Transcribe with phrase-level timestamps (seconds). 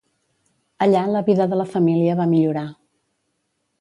[0.85, 2.67] Allà, la vida de la família va millorar.